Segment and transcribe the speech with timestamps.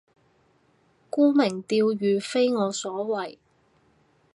[1.11, 3.37] 沽名釣譽非我所為